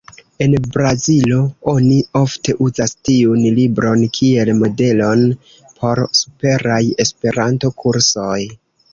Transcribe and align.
En 0.43 0.53
Brazilo 0.75 1.35
oni 1.71 1.97
ofte 2.19 2.55
uzas 2.67 2.95
tiun 3.09 3.43
libron 3.57 4.01
kiel 4.17 4.51
modelon 4.61 5.21
por 5.81 6.01
superaj 6.21 6.79
Esperanto-kursoj. 7.05 8.39